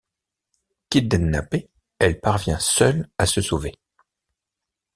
[0.89, 1.69] Kidnappée,
[1.99, 3.75] elle parvient seule à se sauver.